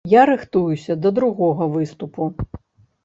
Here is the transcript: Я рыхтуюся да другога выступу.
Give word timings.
Я 0.11 0.21
рыхтуюся 0.29 0.95
да 1.03 1.11
другога 1.19 1.67
выступу. 1.77 2.33